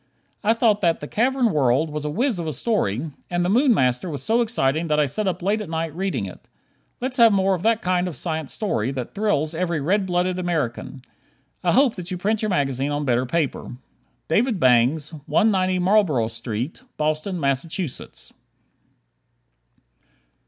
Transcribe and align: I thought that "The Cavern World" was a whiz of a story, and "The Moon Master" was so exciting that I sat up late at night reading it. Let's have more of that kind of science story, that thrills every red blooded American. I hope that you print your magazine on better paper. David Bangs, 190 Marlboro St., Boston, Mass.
I 0.43 0.55
thought 0.55 0.81
that 0.81 0.99
"The 0.99 1.07
Cavern 1.07 1.51
World" 1.51 1.91
was 1.91 2.05
a 2.05 2.09
whiz 2.09 2.39
of 2.39 2.47
a 2.47 2.53
story, 2.53 3.11
and 3.29 3.45
"The 3.45 3.49
Moon 3.51 3.71
Master" 3.71 4.09
was 4.09 4.23
so 4.23 4.41
exciting 4.41 4.87
that 4.87 4.99
I 4.99 5.05
sat 5.05 5.27
up 5.27 5.43
late 5.43 5.61
at 5.61 5.69
night 5.69 5.95
reading 5.95 6.25
it. 6.25 6.47
Let's 6.99 7.17
have 7.17 7.31
more 7.31 7.53
of 7.53 7.61
that 7.61 7.83
kind 7.83 8.07
of 8.07 8.15
science 8.15 8.51
story, 8.51 8.89
that 8.93 9.13
thrills 9.13 9.53
every 9.53 9.79
red 9.79 10.07
blooded 10.07 10.39
American. 10.39 11.03
I 11.63 11.73
hope 11.73 11.93
that 11.97 12.09
you 12.09 12.17
print 12.17 12.41
your 12.41 12.49
magazine 12.49 12.89
on 12.89 13.05
better 13.05 13.27
paper. 13.27 13.75
David 14.27 14.59
Bangs, 14.59 15.13
190 15.27 15.77
Marlboro 15.77 16.27
St., 16.29 16.81
Boston, 16.97 17.39
Mass. 17.39 18.33